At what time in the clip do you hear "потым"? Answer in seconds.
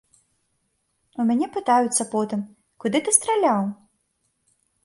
2.15-2.39